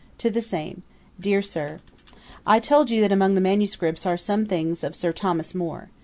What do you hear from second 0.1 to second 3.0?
To THE SAME. 'DEAR SIR, 'I told